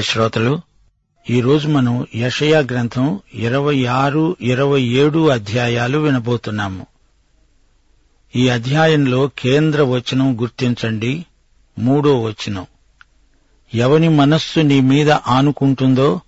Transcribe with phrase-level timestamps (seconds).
[0.00, 0.60] ప్రియ శ్రోతలు
[1.30, 6.86] ఈ రోజు మనం యషయా గ్రంథం ఇరవై ఆరు ఇరవై ఏడు అధ్యాయాలు వినబోతున్నాము.
[8.36, 11.26] ఈ అధ్యాయంలో కేంద్ర వచనం గుర్తించండి.
[11.78, 12.66] మూడో వచనం.
[13.74, 16.20] ఎవని మనస్సు నీ మీద ఆనుకుంటుందో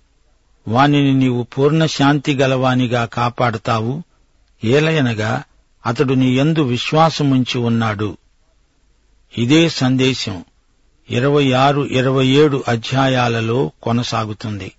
[0.67, 4.03] వానిని నీవు పూర్ణ శాంతి గలవానిగా కాపాడతావు.
[4.63, 5.43] ఏలయనగా
[5.85, 8.17] అతడు నీ యందు విశ్వాసముంచి ఉన్నాడు.
[9.37, 10.43] ఇదే సందేశం.
[11.13, 14.71] ఇరవై ఆరు ఇరవై ఏడు అధ్యాయాలలో కొనసాగుతుంది.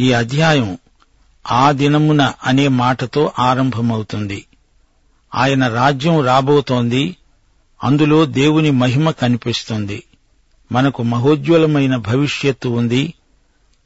[0.00, 0.78] ఈ అధ్యాయం
[1.50, 4.44] ఆ దినమున అనే మాటతో ఆరంభమవుతుంది.
[5.34, 7.16] ఆయన రాజ్యం రాబోతోంది
[7.84, 10.02] అందులో దేవుని మహిమ కనిపిస్తుంది.
[10.72, 13.14] మనకు మహోజ్వలమైన భవిష్యత్తు ఉంది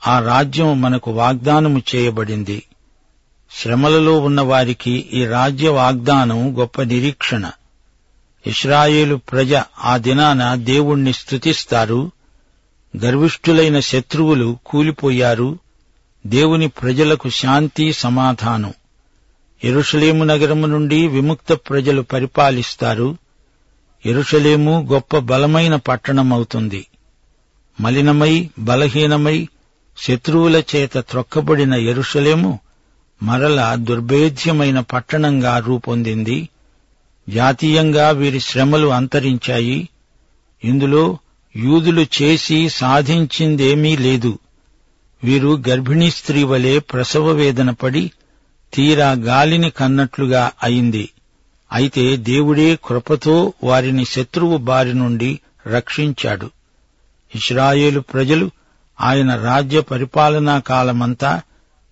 [0.07, 2.63] ఆ రాజ్యం మనకు వాగ్దానము చేయబడింది.
[3.51, 7.51] శ్రమలలో ఉన్నవారికి ఈ రాజ్య వాగ్దానం గొప్ప నిరీక్షణ.
[8.47, 12.11] ఇస్రాయేలు ప్రజ ఆ దినాన దేవుణ్ణి స్తుతిస్తారు.
[13.05, 15.59] గర్విష్ఠులైన శత్రువులు కూలిపోయారు.
[16.27, 18.75] దేవుని ప్రజలకు శాంతి సమాధానం.
[19.65, 23.17] ఎరుషలేము నగరము నుండి విముక్త ప్రజలు పరిపాలిస్తారు.
[24.07, 26.87] ఎరుషలేము గొప్ప బలమైన పట్టణమవుతుంది.
[27.81, 29.49] మలినమై బలహీనమై
[29.99, 32.61] శత్రువుల చేత త్రొక్కబడిన ఎరుషలేము
[33.23, 36.49] మరల దుర్భేద్యమైన పట్టణంగా రూపొందింది.
[37.29, 39.89] జాతీయంగా వీరి శ్రమలు అంతరించాయి.
[40.65, 41.19] ఇందులో
[41.57, 44.39] యూదులు చేసి సాధించిందేమీ లేదు.
[45.25, 48.11] వీరు గర్భిణీ స్త్రీ వలె ప్రసవ వేదన పడి
[48.75, 51.11] తీరా గాలిని కన్నట్లుగా అయింది.
[51.73, 56.51] అయితే దేవుడే కృపతో వారిని శత్రువు బారి నుండి రక్షించాడు.
[57.35, 58.51] ఇస్రాయేలు ప్రజలు
[59.01, 61.43] ఆయన రాజ్య పరిపాలనా కాలమంతా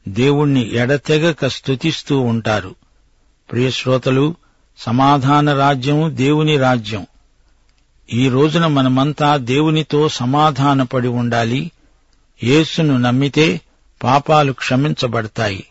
[0.09, 2.75] దేవుణ్ణి ఎడతెగక స్తుతిస్తూ ఉంటారు.
[3.53, 4.35] ప్రియశ్రోతలు
[4.79, 7.07] సమాధాన రాజ్యం దేవుని రాజ్యం.
[8.13, 11.71] ఈ రోజున మనమంతా దేవునితో సమాధానపడి ఉండాలి.
[12.45, 13.61] యేసును నమ్మితే
[14.03, 15.67] పాపాలు క్షమించబడతాయి.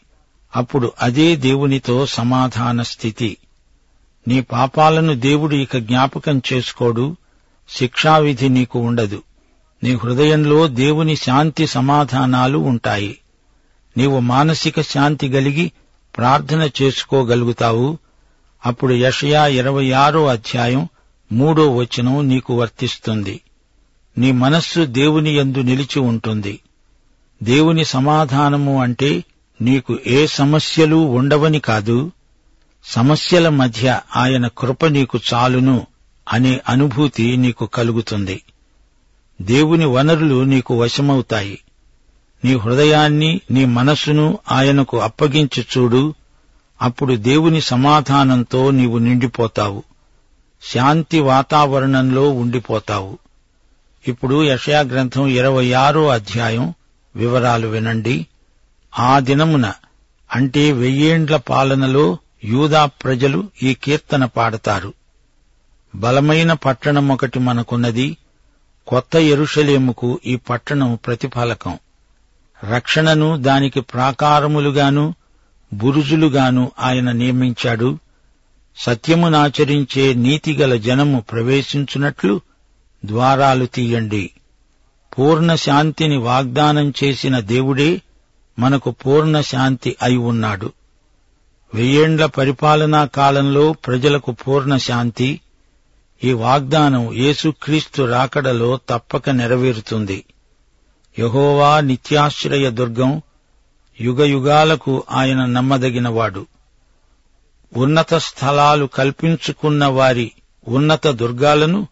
[0.55, 3.37] అప్పుడు అదే దేవునితో సమాధాన స్థితి.
[4.27, 7.15] నీ పాపాలను దేవుడు ఇక జ్ఞాపకం చేసుకోడు.
[7.69, 9.23] శిక్షావిధి నీకు ఉండదు.
[9.83, 13.17] నీ హృదయంలో దేవుని శాంతి సమాధానాలు ఉంటాయి.
[13.97, 15.71] నీవు మానసిక శాంతి గలిగి
[16.17, 17.97] ప్రార్థన చేసుకోగలుగుతావు.
[18.65, 20.89] అప్పుడు యషయా ఇరవై ఆరో అధ్యాయం
[21.31, 23.41] మూడో వచనం నీకు వర్తిస్తుంది.
[24.17, 26.59] నీ మనస్సు దేవుని యందు నిలిచి ఉంటుంది.
[27.43, 29.23] దేవుని సమాధానము అంటే
[29.61, 32.11] నీకు ఏ సమస్యలు ఉండవని కాదు
[32.85, 35.87] సమస్యల మధ్య ఆయన కృప నీకు చాలును
[36.31, 38.41] అనే అనుభూతి నీకు కలుగుతుంది.
[39.41, 41.59] దేవుని వనరులు నీకు వశమవుతాయి.
[42.45, 46.13] నీ హృదయాన్ని నీ మనస్సును ఆయనకు అప్పగించి చూడు
[46.83, 49.83] అప్పుడు దేవుని సమాధానంతో నీవు నిండిపోతావు.
[50.63, 53.17] శాంతి వాతావరణంలో ఉండిపోతావు.
[54.07, 56.73] ఇప్పుడు యషయా గ్రంథం ఇరవై ఆరో అధ్యాయం
[57.15, 58.27] వివరాలు వినండి.
[58.99, 59.73] ఆ దినమున
[60.33, 64.93] అంటే వెయ్యేండ్ల పాలనలో యూదా ప్రజలు ఈ కీర్తన పాడతారు.
[65.95, 68.17] బలమైన పట్టణం ఒకటి మనకున్నది.
[68.87, 71.77] కొత్త ఎరుషలేముకు ఈ పట్టణం ప్రతిఫలకం.
[72.69, 75.13] రక్షణను దానికి ప్రాకారములుగాను
[75.73, 77.99] బురుజులుగాను ఆయన నియమించాడు.
[78.77, 82.41] సత్యమునాచరించే నీతిగల జనము ప్రవేశించున్నట్లు
[83.05, 84.31] ద్వారాలు తీయండి.
[85.19, 88.01] పూర్ణ శాంతిని వాగ్దానం చేసిన దేవుడే
[88.59, 90.73] మనకు పూర్ణ శాంతి అయి ఉన్నాడు.
[91.73, 95.41] వెయ్యేండ్ల పరిపాలనా కాలంలో ప్రజలకు పూర్ణ శాంతి
[96.23, 100.25] ఈ వాగ్దానం యేసుక్రీస్తు రాకడలో తప్పక నెరవేరుతుంది.
[101.19, 103.21] యహోవా నిత్యాశ్రయ దుర్గం
[104.01, 106.45] యుగయుగాలకు ఆయన నమ్మదగినవాడు.
[107.77, 110.31] ఉన్నత స్థలాలు కల్పించుకున్న వారి
[110.67, 111.87] ఉన్నత దుర్గాలను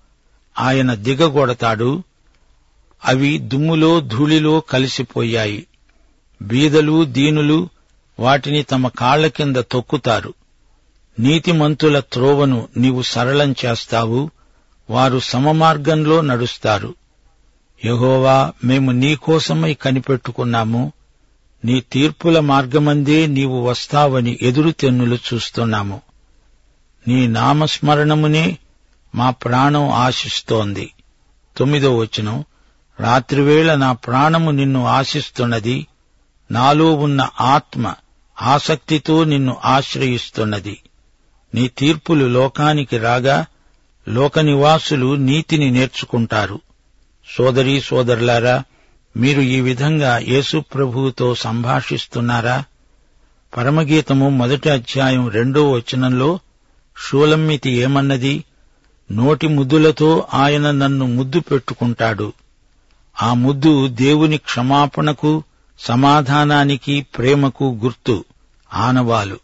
[0.60, 2.04] ఆయన దిగగొడతాడు.
[3.06, 5.68] అవి దుమ్ములో ధూళిలో కలిసిపోయాయి.
[6.42, 7.70] బీదలు దీనులు
[8.20, 10.34] వాటిని తమ కాళ్ళ కింద తొక్కుతారు.
[11.20, 14.30] నీతిమంతుల త్రోవను నీవు సరళం చేస్తావు.
[14.90, 16.94] వారు సమమార్గంలో నడుస్తారు.
[17.86, 20.94] యహోవా మేము నీకోసమై కనిపెట్టుకున్నాము.
[21.66, 26.02] నీ తీర్పుల మార్గమందే నీవు వస్తావని ఎదురుతెన్నులు చూస్తున్నాము.
[27.08, 28.58] నీ నామస్మరణమునే
[29.16, 30.94] మా ప్రాణం ఆశిస్తోంది.
[31.58, 32.44] తొమ్మిదో వచనం
[33.00, 35.88] రాత్రివేళ నా ప్రాణము నిన్ను ఆశిస్తున్నది
[36.52, 37.94] నాలో ఉన్న ఆత్మ
[38.42, 40.78] ఆసక్తితో నిన్ను ఆశ్రయిస్తున్నది.
[41.56, 43.46] నీ తీర్పులు లోకానికి రాగా
[44.10, 46.60] లోక నివాసులు నీతిని నేర్చుకుంటారు.
[47.38, 48.64] సోదరీ సోదరులారా
[49.18, 52.64] మీరు ఈ విధంగా యేసు ప్రభువుతో సంభాషిస్తున్నారా?
[53.58, 56.40] పరమగీతము మొదటి అధ్యాయం రెండో వచనంలో
[57.08, 58.44] షూలమ్మితి ఏమన్నది?
[59.12, 62.34] నోటి ముద్దులతో ఆయన నన్ను ముద్దు పెట్టుకుంటాడు.
[63.22, 65.44] ఆ ముద్దు దేవుని క్షమాపణకు
[65.80, 68.26] సమాధానానికి ప్రేమకు గుర్తు
[68.74, 69.40] ఆనవాలు.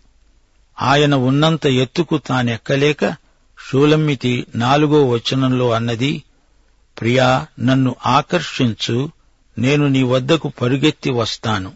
[0.81, 3.15] ఆయన ఉన్నంత ఎత్తుకు తానెక్కలేక
[3.69, 6.23] షూలమ్మితి నాలుగో వచనంలో అన్నది
[7.01, 9.11] ప్రియా నన్ను ఆకర్షించు
[9.57, 11.71] నేను నీ వద్దకు పరుగెత్తి వస్తాను.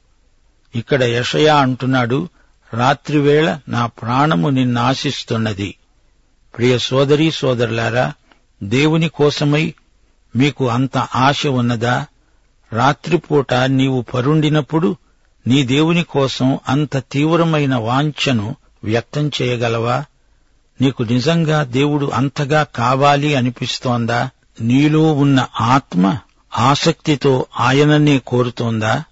[0.75, 2.29] ఇక్కడ యషయా అంటున్నాడు
[2.73, 5.75] రాత్రివేళ నా ప్రాణము నిన్నాశిస్తున్నది.
[6.57, 8.13] ప్రియ సోదరీ సోదరులారా
[8.63, 9.73] దేవుని కోసమై
[10.35, 12.05] మీకు అంత ఆశ ఉన్నదా?
[12.73, 14.95] రాత్రిపూట నీవు పరుండినప్పుడు
[15.47, 20.05] నీ దేవుని కోసం అంత తీవ్రమైన వాంఛను వ్యక్తం చేయగలవా?
[20.81, 24.29] నీకు నిజంగా దేవుడు అంతగా కావాలి అనిపిస్తోందా?
[24.61, 26.17] నీలో ఉన్న ఆత్మ
[26.57, 29.03] ఆసక్తితో ఆయననే కోరుతోందా?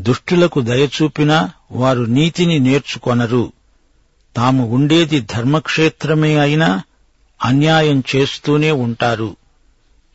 [0.00, 3.52] దుష్టులకు దయచూపినా వారు నీతిని నేర్చుకొనరు.
[4.36, 6.82] తాము ఉండేది ధర్మక్షేత్రమే అయినా
[7.44, 9.36] అన్యాయం చేస్తూనే ఉంటారు.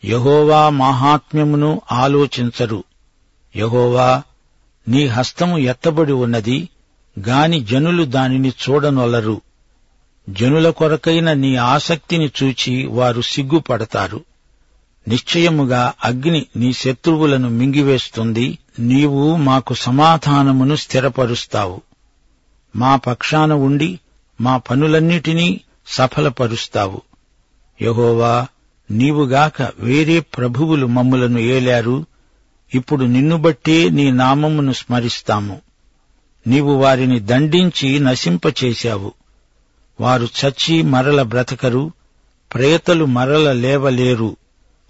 [0.06, 2.84] యహోవా మాహాత్మ్యమును ఆలోచించరు.
[3.56, 4.24] యహోవా
[4.88, 6.70] నీ హస్తము ఎత్తబడి ఉన్నది
[7.20, 9.42] గాని జనులు దానిని చూడనొలరు
[10.30, 14.24] జనుల కొరకైన నీ ఆసక్తిని చూచి వారు సిగ్గుపడతారు.
[15.08, 18.58] నిశ్చయముగా అగ్ని నీ శత్రువులను మింగివేస్తుంది.
[18.80, 21.82] నీవు మాకు సమాధానమును స్థిరపరుస్తావు.
[22.76, 24.00] మా పక్షాన ఉండి
[24.42, 27.02] మా పనులన్నిటినీ సఫలపరుస్తావు.
[27.82, 28.48] యహోవా
[28.92, 32.06] నీవుగాక వేరే ప్రభువులు మమ్ములను ఏలారు.
[32.76, 35.62] ఇప్పుడు నిన్ను బట్టే నీ నామమును స్మరిస్తాము.
[36.48, 39.14] నీవు వారిని దండించి నశింపచేశావు.
[40.02, 41.92] వారు చచ్చి మరల బ్రతకరు.
[42.54, 44.38] ప్రేతలు మరల లేవలేరు.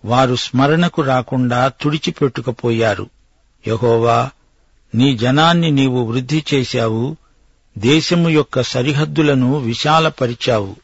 [0.06, 3.10] వారు స్మరణకు రాకుండా తుడిచిపెట్టుకపోయారు.
[3.68, 4.30] యహోవా
[4.96, 7.18] నీ జనాన్ని నీవు వృద్ధి చేశావు
[7.78, 10.75] దేశము యొక్క సరిహద్దులను విశాలపరిచావు.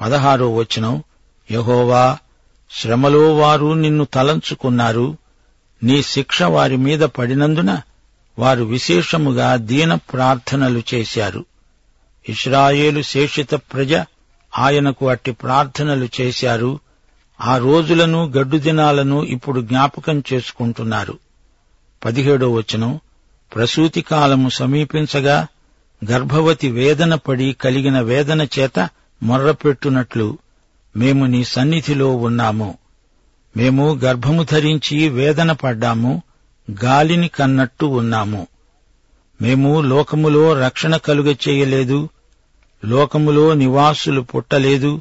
[0.00, 1.02] పదహారో వచనం
[1.50, 2.18] యహోవా
[2.70, 5.16] శ్రమలో వారు నిన్ను తలంచుకున్నారు
[5.82, 7.80] నీ శిక్ష వారి మీద పడినందున
[8.38, 11.44] వారు విశేషముగా దీన ప్రార్థనలు చేశారు.
[12.28, 13.94] ఇస్రాయేలు శేషిత ప్రజ
[14.58, 16.80] ఆయనకు అట్టి ప్రార్థనలు చేశారు
[17.44, 21.18] ఆ రోజులను గడ్డు దినాలను ఇప్పుడు జ్ఞాపకం చేసుకుంటున్నారు.
[22.04, 23.00] పదిహేడో వచనం
[23.54, 25.46] ప్రసూతి కాలము సమీపించగా
[26.10, 28.88] గర్భవతి వేదన పడి కలిగిన వేదన చేత
[29.22, 30.38] మొర్రపెట్టునట్లు
[30.96, 32.78] మేము నీ సన్నిధిలో ఉన్నాము.
[33.56, 36.22] మేము గర్భము ధరించి వేదన పడ్డాము
[36.84, 38.46] గాలిని కన్నట్టు ఉన్నాము.
[39.42, 42.08] మేము లోకములో రక్షణ కలుగ చేయలేదు
[42.84, 45.00] లోకములో నివాసులు పుట్టలేదు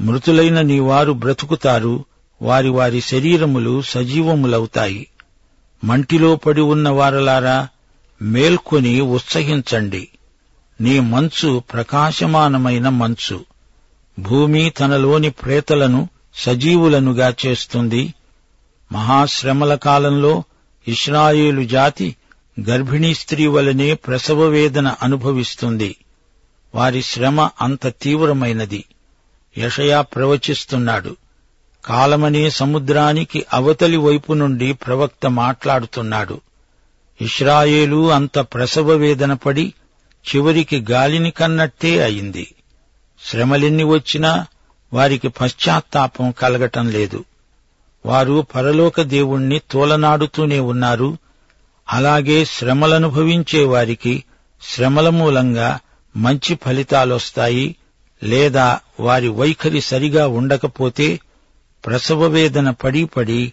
[0.00, 2.04] మృతులైన నీవారు బ్రతుకుతారు.
[2.42, 5.06] వారి వారి శరీరములు సజీవములవుతాయి.
[5.84, 7.68] మంటిలో పడి ఉన్న వారలారా
[8.22, 10.08] మేల్కొని ఉత్సహించండి.
[10.80, 13.44] నీ మంచు ప్రకాశమానమైన మంచు.
[14.18, 18.14] భూమి తనలోని ప్రేతలను సజీవులనుగా చేస్తుంది.
[18.92, 20.44] మహాశ్రమల కాలంలో
[20.88, 22.16] ఇస్రాయేలు జాతి
[22.68, 25.96] గర్భిణీ స్త్రీ వలనే ప్రసవ వేదన అనుభవిస్తుంది.
[26.74, 28.84] వారి శ్రమ అంత తీవ్రమైనది.
[29.58, 31.16] యషయా ప్రవచిస్తున్నాడు.
[31.84, 36.40] కాలమనే సముద్రానికి అవతలి వైపు నుండి ప్రవక్త మాట్లాడుతున్నాడు.
[37.20, 39.74] ఇస్రాయేలు అంత ప్రసవ వేదన పడి
[40.34, 42.54] చివరికి గాలిని కన్నట్టే అయింది.
[43.24, 44.46] శ్రమలెన్ని వచ్చినా
[44.92, 47.24] వారికి పశ్చాత్తాపం కలగటం లేదు.
[48.06, 51.18] వారు పరలోక దేవుణ్ణి తోలనాడుతూనే ఉన్నారు.
[51.88, 54.24] అలాగే శ్రమలనుభవించే వారికి
[54.62, 55.78] శ్రమల మూలంగా
[56.16, 57.76] మంచి ఫలితాలొస్తాయి.
[58.22, 61.20] లేదా వారి వైఖరి సరిగా ఉండకపోతే
[61.86, 63.52] ప్రసవ వేదన పడి పడి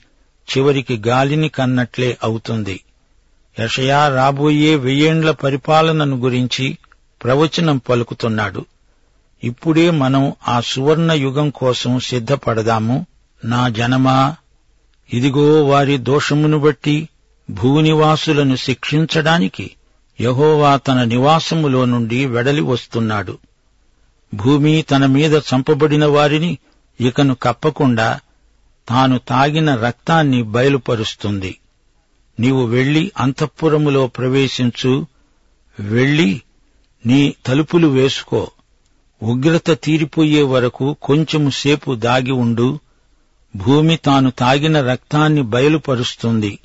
[0.57, 2.83] చివరికి గాలిని కన్నట్లే అవుతుంది.
[3.59, 6.77] యషయా రాబోయే వెయ్యేండ్ల పరిపాలనను గురించి
[7.23, 8.65] ప్రవచనం పలుకుతున్నాడు.
[9.43, 13.05] ఇప్పుడే మనం ఆ సువర్ణ యుగం కోసం సిద్ధపడదాము.
[13.45, 14.35] నా జనమా
[15.13, 17.09] ఇదిగో వారి దోషమును బట్టి
[17.49, 19.71] భూనివాసులను శిక్షించడానికి
[20.21, 23.37] యహోవా తన నివాసములో నుండి వెడలి వస్తున్నాడు.
[24.33, 26.57] భూమి తన మీద చంపబడిన వారిని
[27.01, 28.19] ఇకను కప్పకుండా
[28.89, 31.59] తాను తాగిన రక్తాన్ని బయలుపరుస్తుంది.
[32.39, 35.07] నీవు వెళ్ళి అంతఃపురములో ప్రవేశించు
[35.79, 36.41] వెళ్ళి
[37.05, 38.51] నీ తలుపులు వేసుకో.
[39.23, 42.79] ఉగ్రత తీరిపోయే వరకు కొంచెము సేపు దాగి ఉండు.
[43.55, 46.59] భూమి తాను తాగిన రక్తాన్ని బయలుపరుస్తుంది.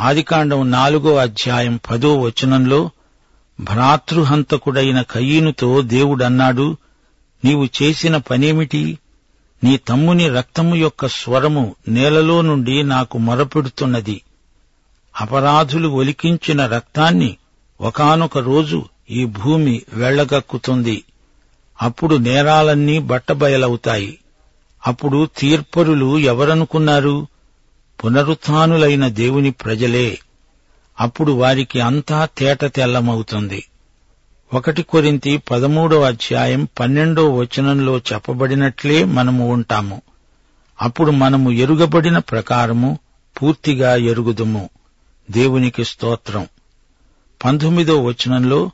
[0.00, 2.90] ఆదికాండం నాలుగో అధ్యాయం పదో వచనంలో
[3.60, 6.76] భ్రాతృహంతకుడైన కయ్యనుతో దేవుడన్నాడు
[7.44, 8.98] నీవు చేసిన పనేమిటి?
[9.64, 14.22] నీ తమ్ముని రక్తము యొక్క స్వరము నేలలో నుండి నాకు మొరపెడుతున్నది.
[15.20, 17.36] అపరాధులు ఒలికించిన రక్తాన్ని
[17.80, 21.04] ఒకానొక రోజు ఈ భూమి వెళ్ళగక్కుతుంది.
[21.82, 24.18] అప్పుడు నేరాలన్నీ బట్టబయలవుతాయి.
[24.86, 27.26] అప్పుడు తీర్పరులు ఎవరనుకున్నారు?
[28.04, 30.18] పునరుత్నులైన దేవుని ప్రజలే.
[31.00, 33.64] అప్పుడు వారికి అంతా తేట తెల్లమవుతుంది.
[34.54, 40.02] ఒకటి కొరింతి పదమూడో అధ్యాయం పన్నెండో వచనంలో చెప్పబడినట్లే మనము ఉంటాము.
[40.82, 42.98] అప్పుడు మనము ఎరుగబడిన ప్రకారము
[43.42, 44.68] పూర్తిగా ఎరుగుదుము.
[45.30, 46.46] దేవునికి స్తోత్రం.
[47.44, 48.70] పంతొమ్మిదో వచనంలో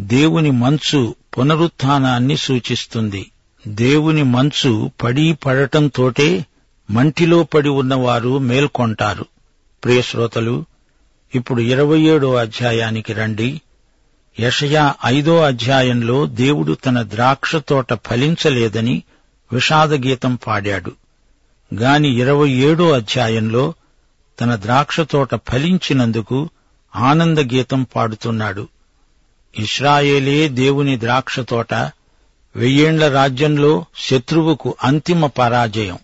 [0.00, 3.30] దేవుని మంచు పునరుత్నాన్ని సూచిస్తుంది.
[3.68, 6.46] దేవుని మంచు పడి పడటంతోటే
[6.90, 9.26] మంటిలో పడి ఉన్నవారు మేల్కొంటారు.
[9.84, 10.64] ప్రియశ్రోతలు
[11.34, 13.60] ఇప్పుడు ఇరవై ఏడో అధ్యాయానికి రండి.
[14.40, 19.02] యషయా ఐదో అధ్యాయంలో దేవుడు తన ద్రాక్ష తోట ఫలించలేదని
[19.52, 20.92] విషాదగీతం పాడాడు.
[21.74, 23.74] గాని ఇరవై ఏడో అధ్యాయంలో
[24.40, 26.48] తన ద్రాక్ష తోట ఫలించినందుకు
[26.96, 28.68] ఆనందగీతం పాడుతున్నాడు.
[29.58, 31.74] ఇస్రాయేలే దేవుని ద్రాక్ష తోట
[32.56, 35.98] వెయ్యేండ్ల రాజ్యంలో శత్రువుకు అంతిమ పరాజయం.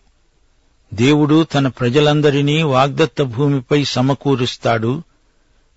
[0.94, 5.02] దేవుడు తన ప్రజలందరినీ వాగ్దత్త భూమిపై సమకూరుస్తాడు.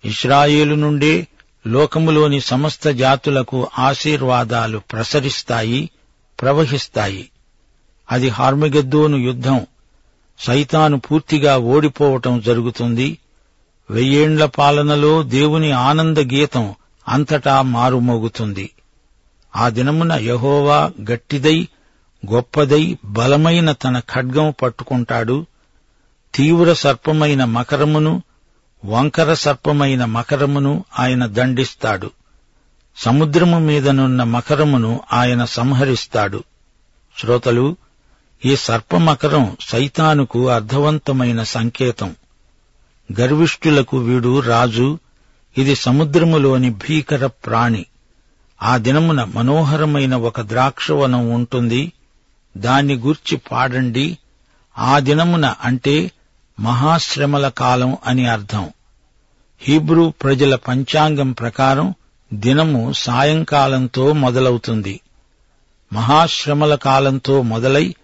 [0.06, 1.28] ఇస్రాయేలు నుండే
[1.68, 5.90] లోకములోని సమస్త జాతులకు ఆశీర్వాదాలు ప్రసరిస్తాయి
[6.42, 7.30] ప్రవహిస్తాయి.
[8.12, 9.66] అది హార్మగెద్దోను యుద్ధం.
[10.40, 13.18] సైతాను పూర్తిగా ఓడిపోవటం జరుగుతుంది.
[13.90, 16.76] వెయ్యేండ్ల పాలనలో దేవుని ఆనంద గీతం
[17.08, 18.70] అంతటా మారుమోగుతుంది.
[19.56, 21.68] ఆ దినమున యహోవా గట్టిదై
[22.34, 25.46] గొప్పదై బలమైన తన ఖడ్గం పట్టుకుంటాడు.
[26.36, 28.24] తీవ్ర సర్పమైన మకరమును
[28.86, 32.12] వంకర సర్పమైన మకరమును ఆయన దండిస్తాడు.
[32.98, 36.44] సముద్రము మీదనున్న మకరమును ఆయన సంహరిస్తాడు.
[37.18, 37.76] శ్రోతలు
[38.46, 42.16] ఈ సర్పమకరం సైతానుకు అర్థవంతమైన సంకేతం.
[43.20, 45.00] గర్విష్ఠులకు వీడు రాజు
[45.58, 47.86] ఇది సముద్రములోని భీకర ప్రాణి.
[48.64, 51.92] ఆ దినమున మనోహరమైన ఒక ద్రాక్షవనం ఉంటుంది
[52.58, 54.18] దాన్ని గూర్చి పాడండి.
[54.78, 56.12] ఆ దినమున అంటే
[56.60, 58.70] మహాశ్రమల కాలం అని అర్థం.
[59.62, 61.94] హీబ్రూ ప్రజల పంచాంగం ప్రకారం
[62.34, 65.00] దినము సాయంకాలంతో మొదలవుతుంది.
[65.94, 67.96] మహాశ్రమల కాలంతో మొదలై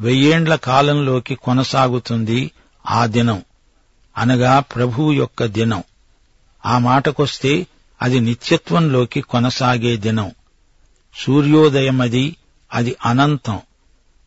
[0.00, 2.50] వెయ్యేండ్ల కాలంలోకి కొనసాగుతుంది
[2.90, 3.42] ఆ దినం.
[4.18, 5.82] అనగా ప్రభువు యొక్క దినం.
[6.66, 7.66] ఆ మాటకొస్తే
[8.02, 10.30] అది నిత్యత్వంలోకి కొనసాగే దినం.
[11.16, 12.36] సూర్యోదయమది
[12.72, 13.60] అది అనంతం.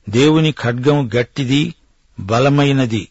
[0.10, 1.74] దేవుని ఖడ్గం గట్టిది
[2.20, 3.08] బలమైనది.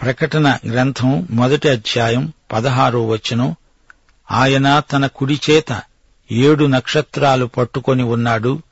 [0.00, 3.56] ప్రకటన గ్రంథం మొదటి అధ్యాయం పదహారో వచనం.
[4.30, 5.82] ఆయన తన కుడి చేత
[6.32, 8.62] ఏడు నక్షత్రాలు పట్టుకొని ఉన్నాడు.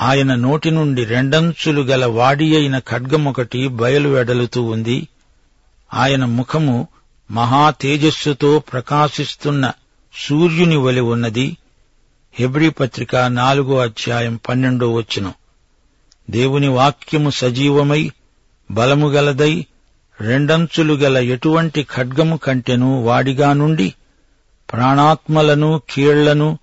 [0.00, 5.08] ఆయన నోటి నుండి రెండంచులు గల వాడి అయిన ఖడ్గమొకటి బయలువెడలుతూ ఉంది.
[5.94, 6.88] ఆయన ముఖము
[7.30, 9.72] మహా తేజస్సుతో ప్రకాశిస్తున్న
[10.16, 11.56] సూర్యుని వలి ఉన్నది.
[12.34, 15.34] హెబ్రీ పత్రిక నాలుగో అధ్యాయం పన్నెండో వచ్చును
[16.30, 18.12] దేవుని వాక్యము సజీవమై
[18.70, 19.66] బలము గలదై
[20.20, 23.94] రెండంచులు గల ఎటువంటి ఖడ్గము కంటెను వాడిగా నుండి
[24.72, 26.58] ప్రాణాత్మలను కీళ్ళను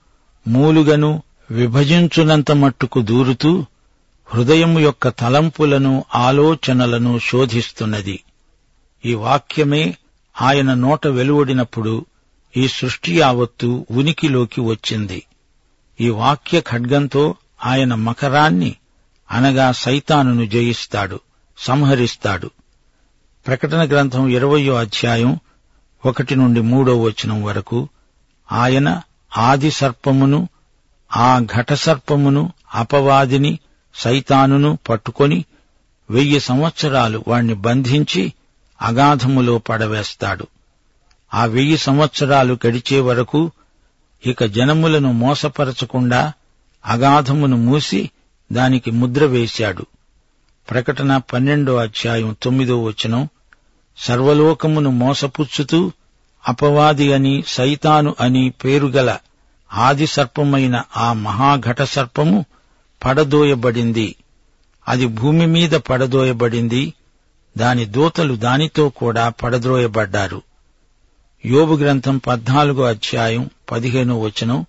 [0.48, 3.66] మూలుగను విభజించునంత మట్టుకు దూరుతూ
[4.26, 8.24] హృదయం యొక్క తలంపులను ఆలోచనలను శోధిస్తున్నది.
[9.06, 9.98] ఈ వాక్యమే
[10.42, 12.06] ఆయన నోట వెలువడినప్పుడు
[12.58, 15.24] ఈ సృష్టి యావత్తు ఉనికిలోకి వచ్చింది.
[16.02, 18.76] ఈ వాక్య ఖడ్గంతో ఆయన మకరాన్ని
[19.32, 21.20] అనగా సైతానును జయిస్తాడు
[21.58, 22.52] సంహరిస్తాడు.
[23.48, 25.40] ప్రకటన గ్రంథం ఇరవయో అధ్యాయం
[26.06, 27.90] ఒకటి నుండి మూడో వచనం వరకు
[28.52, 29.02] ఆయన
[29.38, 30.50] ఆది సర్పమును
[31.16, 33.60] ఆ ఘట సర్పమును అపవాదిని
[33.96, 35.46] సైతానును పట్టుకొని
[36.10, 38.34] వెయ్యి సంవత్సరాలు వాణ్ణి బంధించి
[38.82, 40.48] అగాధములో పడవేస్తాడు.
[41.34, 43.52] ఆ వెయ్యి సంవత్సరాలు గడిచే వరకు
[44.26, 46.34] ఇక జనములను మోసపరచకుండా
[46.86, 48.10] అగాధమును మూసి
[48.52, 49.86] దానికి ముద్ర వేశాడు.
[50.70, 53.30] ప్రకటన పన్నెండో అధ్యాయం తొమ్మిదో వచనం.
[53.98, 55.92] సర్వలోకమును మోసపుచ్చుతూ
[56.48, 59.18] అపవాది అని సైతాను అని పేరుగల
[59.74, 62.46] ఆది సర్పమైన ఆ మహాఘట సర్పము
[63.06, 64.16] పడదోయబడింది.
[64.88, 66.94] అది భూమి మీద పడదోయబడింది.
[67.58, 70.42] దాని దూతలు దానితో కూడా పడద్రోయబడ్డారు.
[71.46, 74.66] యోబు గ్రంథం పద్నాలుగో అధ్యాయం పదిహేనో వచనం.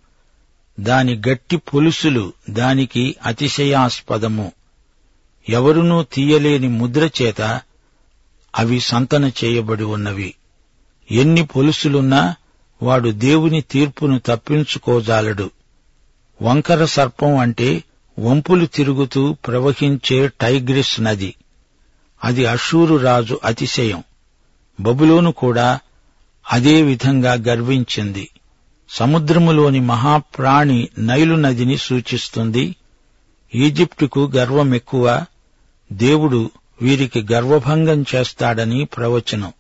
[0.81, 4.53] దాని గట్టి పులుసులు దానికి అతిశయాస్పదము.
[5.49, 7.61] ఎవరునూ తీయలేని ముద్ర చేత
[8.57, 10.35] అవి సంతన చేయబడి ఉన్నవి.
[11.11, 12.35] ఎన్ని పొలుసులున్నా
[12.83, 15.51] వాడు దేవుని తీర్పును తప్పించుకోజాలడు.
[16.43, 17.85] వంకర సర్పం అంటే
[18.19, 21.35] వంపులు తిరుగుతూ ప్రవహించే టైగ్రిస్ నది.
[22.25, 24.03] అది అషూరు రాజు అతిశయం.
[24.81, 25.81] బబులోను కూడా
[26.53, 28.29] అదే విధంగా గర్వించింది.
[28.91, 32.77] సముద్రములోని మహాప్రాణి నైలు నదిని సూచిస్తుంది.
[33.55, 35.25] ఈజిప్టుకు గర్వం ఎక్కువ
[35.93, 36.51] దేవుడు
[36.83, 39.53] వీరికి గర్వభంగం చేస్తాడని ప్రవచనం.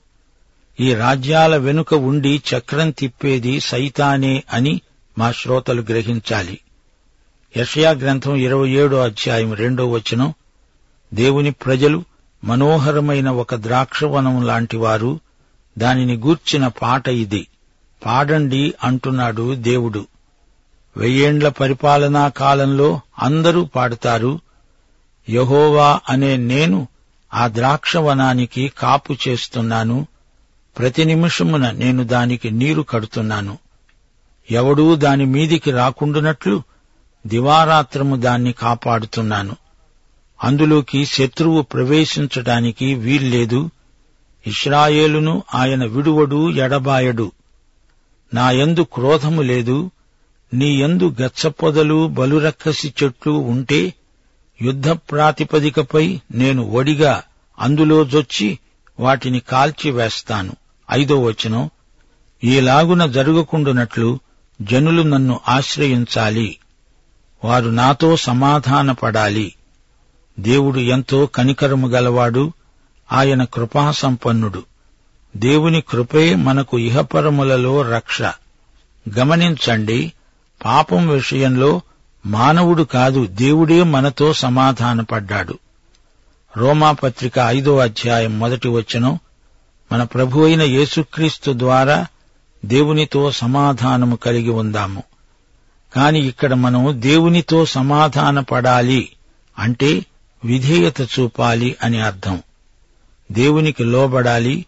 [0.81, 4.81] ఈ రాజ్యాల వెనుక ఉండి చక్రం తిప్పేది సైతానే అని
[5.19, 6.59] మా శ్రోతలు గ్రహించాలి.
[7.57, 10.35] యషయా గ్రంథం ఇరవై ఏడో అధ్యాయం రెండో వచనం.
[11.15, 12.05] దేవుని ప్రజలు
[12.45, 15.21] మనోహరమైన ఒక ద్రాక్షవనం లాంటివారు
[15.79, 17.47] దానిని గూర్చిన పాట ఇది.
[18.07, 20.07] పాడండి అంటున్నాడు దేవుడు.
[20.97, 24.41] వెయ్యేండ్ల పరిపాలనా కాలంలో అందరూ పాడుతారు
[25.31, 26.88] యహోవా అనే నేను
[27.35, 30.07] ఆ ద్రాక్షవనానికి కాపు చేస్తున్నాను.
[30.79, 33.59] ప్రతి నిమిషమున నేను దానికి నీరు కడుతున్నాను.
[34.50, 36.62] ఎవడూ దాని మీదికి రాకుండునట్లు
[37.26, 39.57] దివారాత్రము దాన్ని కాపాడుతున్నాను.
[40.45, 43.71] అందులోకి శత్రువు ప్రవేశించటానికి వీల్లేదు.
[44.47, 47.33] ఇస్రాయేలును ఆయన విడువడు ఎడబాయడు.
[48.35, 49.91] నా యందు క్రోధము లేదు.
[50.55, 53.95] నీ యందు గచ్చపొదలు బలురక్కసి చెట్లు ఉంటే
[54.62, 57.23] యుద్ధ ప్రాతిపదికపై నేను ఒడిగా
[57.59, 58.59] అందులో జొచ్చి
[59.00, 60.52] వాటిని కాల్చివేస్తాను
[60.90, 61.71] ఐదో వచనం
[62.44, 64.18] ఈలాగున జరగకుండునట్లు
[64.62, 66.59] జనులు నన్ను ఆశ్రయించాలి.
[67.44, 69.54] వారు నాతో సమాధానపడాలి.
[70.40, 72.52] దేవుడు ఎంతో కనికరము గలవాడు.
[73.12, 74.62] ఆయన కృపాసంపన్నుడు.
[75.36, 78.23] దేవుని కృపే మనకు ఇహపరములలో రక్ష.
[79.19, 80.12] గమనించండి
[80.65, 81.80] పాపం విషయంలో
[82.26, 85.58] మానవుడు కాదు దేవుడే మనతో సమాధానపడ్డాడు.
[86.56, 89.19] రోమాపత్రిక ఐదో అధ్యాయం మొదటి వచనం
[89.93, 92.06] మన ప్రభు అయిన యేసుక్రీస్తు ద్వారా
[92.65, 95.02] దేవునితో సమాధానము కలిగి ఉందాము.
[95.97, 99.08] కాని ఇక్కడ మనం దేవునితో సమాధానపడాలి
[99.58, 100.06] అంటే
[100.45, 102.43] విధేయత చూపాలి అని అర్థం.
[103.32, 104.67] దేవునికి లోబడాలి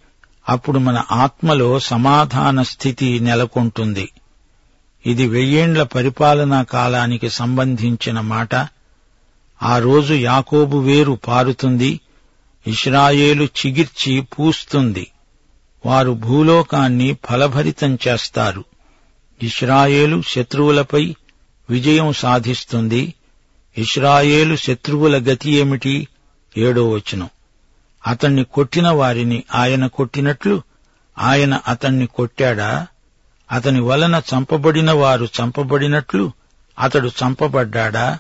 [0.49, 4.09] అప్పుడు మన ఆత్మలో సమాధాన స్థితి నెలకొంటుంది.
[5.07, 8.55] ఇది వెయ్యేండ్ల పరిపాలనా కాలానికి సంబంధించిన మాట.
[9.63, 12.01] ఆ రోజు యాకోబు వేరు పారుతుంది
[12.67, 15.11] ఇస్రాయేలు చిగిర్చి పూస్తుంది.
[15.87, 18.65] వారు భూలోకాన్ని ఫలభరితం చేస్తారు.
[19.43, 21.17] ఇస్రాయేలు శత్రువులపై
[21.71, 23.15] విజయం సాధిస్తుంది.
[23.79, 26.09] ఇస్రాయేలు శత్రువుల గతి ఏమిటి?
[26.59, 27.31] ఏడో వచనం.
[28.07, 30.63] అతన్ని కొట్టిన వారిని ఆయన కొట్టినట్లు
[31.19, 32.87] ఆయన అతన్ని కొట్టాడా?
[33.53, 36.33] అతని వలన చంపబడిన వారు చంపబడినట్లు
[36.79, 38.19] అతడు చంపబడ్డాడా?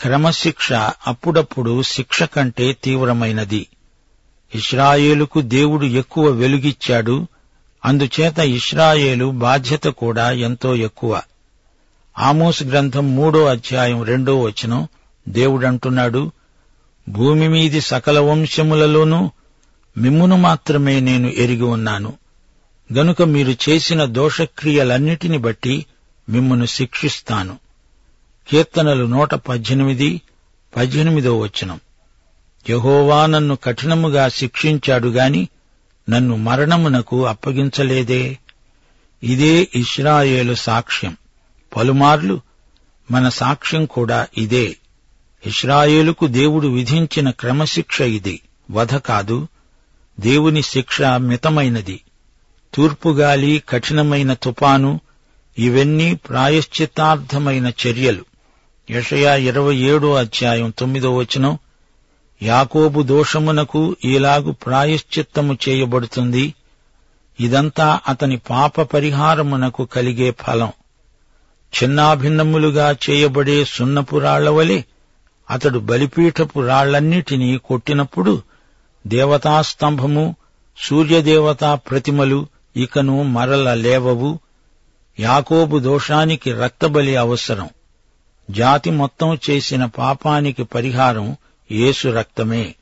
[0.00, 0.72] క్రమశిక్ష
[1.06, 3.66] అప్పుడప్పుడు శిక్ష కంటే తీవ్రమైనది.
[4.54, 7.26] ఇస్రాయేలుకు దేవుడు ఎక్కువ వెలుగిచ్చాడు
[7.84, 11.22] అందుచేత ఇస్రాయేలు బాధ్యత కూడా ఎంతో ఎక్కువ.
[12.18, 14.88] ఆమోస్ గ్రంథం మూడో అధ్యాయం రెండో వచనం
[15.28, 16.32] దేవుడంటున్నాడు
[17.08, 19.30] భూమి మీది సకల వంశములలోనూ
[19.98, 22.12] మిమ్మును మాత్రమే నేను ఎరిగి ఉన్నాను.
[22.92, 25.86] గనుక మీరు చేసిన దోషక్రియలన్నిటిని బట్టి
[26.28, 27.58] మిమ్మను శిక్షిస్తాను.
[28.48, 30.20] కీర్తనలు నూట పద్దెనిమిది
[30.76, 31.80] పద్దెనిమిదో వచనం.
[32.70, 35.48] యహోవా నన్ను కఠినముగా శిక్షించాడు గాని
[36.10, 38.38] నన్ను మరణమునకు అప్పగించలేదే?
[39.22, 41.16] ఇదే ఇస్రాయేలు సాక్ష్యం.
[41.76, 42.40] పలుమార్లు
[43.10, 44.76] మన సాక్ష్యం కూడా ఇదే.
[45.46, 48.40] ఇస్రాయేలుకు దేవుడు విధించిన క్రమశిక్ష ఇది.
[48.70, 49.48] వధ కాదు
[50.20, 52.00] దేవుని శిక్ష మితమైనది.
[52.74, 55.00] తూర్పుగాలి కఠినమైన తుపాను
[55.58, 58.24] ఇవన్నీ ప్రాయశ్చిత్తార్థమైన చర్యలు.
[58.90, 61.58] యషయా ఇరవై ఏడో అధ్యాయం తొమ్మిదో వచనం
[62.42, 66.54] యాకోబు దోషమునకు ఇలాగు ప్రాయశ్చిత్తము చేయబడుతుంది.
[67.40, 70.72] ఇదంతా అతని పాప పరిహారమునకు కలిగే ఫలం.
[71.82, 74.84] చిన్నాభిన్నములుగా చేయబడే సున్నపు రాళ్ళవలే
[75.50, 78.42] అతడు బలిపీఠపు రాళ్ళన్నిటినీ కొట్టినప్పుడు
[79.06, 80.36] దేవతాస్తంభము
[80.78, 84.38] సూర్యదేవతా ప్రతిమలు ఇకను మరల లేవవు.
[85.20, 87.68] యాకోబు దోషానికి రక్తబలి అవసరం.
[88.50, 91.36] జాతి మొత్తం చేసిన పాపానికి పరిహారం
[91.72, 92.74] యేసు రక్తమే.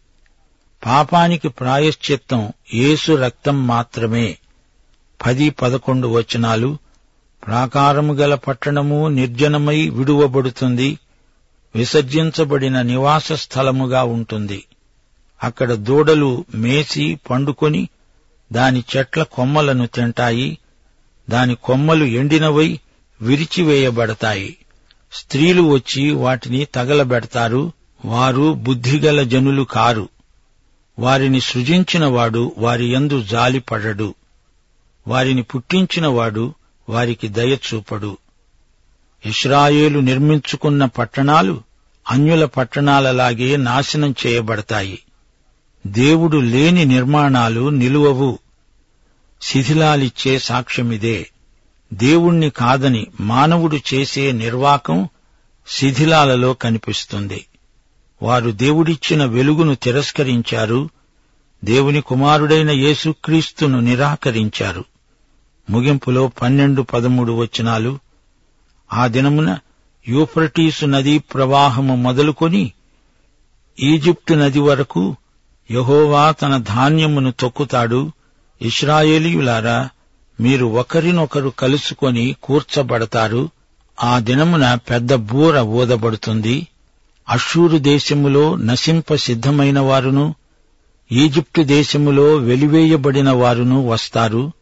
[0.87, 4.38] పాపానికి ప్రాయశ్చిత్తం యేసు రక్తం మాత్రమే.
[5.26, 6.78] పది పదకొండు వచనాలు.
[7.46, 10.98] ప్రాకారము గల పట్టణము నిర్జనమై విడువబడుతుంది.
[11.74, 14.64] విసర్జించబడిన నివాస స్థలముగా ఉంటుంది.
[15.42, 17.88] అక్కడ దూడలు మేసి పండుకొని
[18.55, 20.59] దాని చెట్ల కొమ్మలను తింటాయి.
[21.31, 22.81] దాని కొమ్మలు ఎండినవై
[23.23, 24.57] విరిచివేయబడతాయి.
[25.12, 27.73] స్త్రీలు వచ్చి వాటిని తగలబెడతారు.
[28.05, 30.09] వారు బుద్ధిగల జనులు కారు.
[30.99, 34.14] వారిని సృజించినవాడు వారి యందు జాలిపడడు
[35.09, 36.55] వారిని పుట్టించినవాడు
[36.88, 38.19] వారికి దయచూపడు
[39.27, 41.62] ఇస్రాయేలు నిర్మించుకున్న పట్టణాలు
[42.11, 44.99] అన్యుల పట్టణాలలాగే నాశనం చేయబడతాయి.
[45.87, 48.38] దేవుడు లేని నిర్మాణాలు నిలువవు.
[49.42, 51.31] శిథిలాలిచ్చే సాక్ష్యమిదే.
[51.92, 55.09] దేవుణ్ణి కాదని మానవుడు చేసే నిర్వాకం
[55.68, 57.47] శిథిలాలలో కనిపిస్తుంది.
[58.23, 60.90] వారు దేవుడిచ్చిన వెలుగును తిరస్కరించారు.
[61.64, 64.85] దేవుని కుమారుడైన యేసుక్రీస్తును నిరాకరించారు.
[65.70, 67.99] ముగింపులో పన్నెండు పదమూడు వచనాలు.
[68.92, 69.59] ఆ దినమున
[70.09, 72.73] యూఫ్రటీసు నదీ ప్రవాహము మొదలుకొని
[73.81, 75.16] ఈజిప్టు నది వరకు
[75.70, 78.12] యహోవా తన ధాన్యమును తొక్కుతాడు.
[78.62, 79.88] ఇస్రాయేలీయులారా
[80.40, 83.51] మీరు ఒకరినొకరు కలుసుకొని కూర్చబడతారు.
[84.03, 86.67] ఆ దినమున పెద్ద బూర ఊదబడుతుంది.
[87.29, 90.35] అషూరు దేశములో నశింప సిద్ధమైన వారును
[91.12, 94.53] ఈజిప్టు దేశములో వెలివేయబడిన వారును వస్తారు.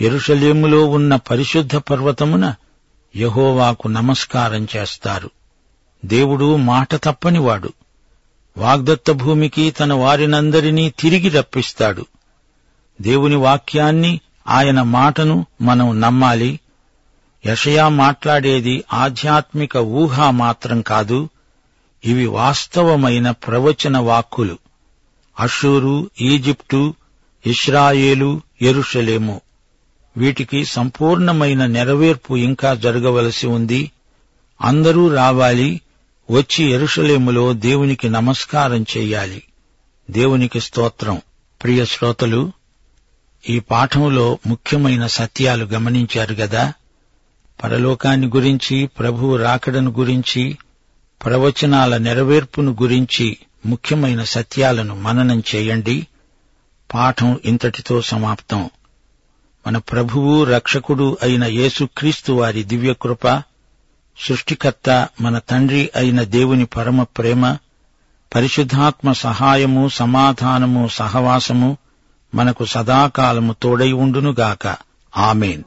[0.00, 2.54] ఎరుషలేములో ఉన్న పరిశుద్ధ పర్వతమున
[3.16, 5.30] యహోవాకు నమస్కారం చేస్తారు.
[6.04, 7.72] దేవుడు మాట తప్పనివాడు.
[8.56, 12.06] వాగ్దత్త భూమికి తన వారినందరినీ తిరిగి రప్పిస్తాడు.
[13.00, 16.60] దేవుని వాక్యాన్ని ఆయన మాటను మనం నమ్మాలి.
[17.46, 21.28] యషయా మాట్లాడేది ఆధ్యాత్మిక ఊహ మాత్రం కాదు
[22.04, 24.58] ఇవి వాస్తవమైన ప్రవచన వాక్కులు.
[25.40, 26.94] అషూరు ఈజిప్టు
[27.46, 29.40] ఇస్రాయేలు ఎరుషలేము
[30.16, 33.90] వీటికి సంపూర్ణమైన నెరవేర్పు ఇంకా జరగవలసి ఉంది.
[34.60, 35.80] అందరూ రావాలి
[36.30, 39.42] వచ్చి ఎరుషలేములో దేవునికి నమస్కారం చెయ్యాలి
[40.10, 41.22] దేవునికి స్తోత్రం.
[41.62, 42.52] ప్రియ శ్రోతలు
[43.48, 46.72] ఈ పాఠంలో ముఖ్యమైన సత్యాలు గమనించారు గదా?
[47.62, 50.58] పరలోకాన్ని గురించి ప్రభువు రాకడను గురించి
[51.24, 56.06] ప్రవచనాల నెరవేర్పును గురించి ముఖ్యమైన సత్యాలను మననం చేయండి.
[56.94, 58.70] పాఠం ఇంతటితో సమాప్తం.
[59.66, 63.42] మన ప్రభువు రక్షకుడు అయిన యేసుక్రీస్తు వారి దివ్యకృప
[64.18, 67.56] సృష్టికర్త మన తండ్రి అయిన దేవుని పరమ ప్రేమ
[68.34, 71.76] పరిశుద్ధాత్మ సహాయము సమాధానము సహవాసము
[72.34, 74.76] మనకు సదాకాలము తోడై ఉండునుగాక.
[75.16, 75.62] ఆమెన్.